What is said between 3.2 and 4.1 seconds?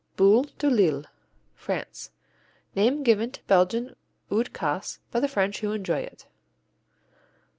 to Belgian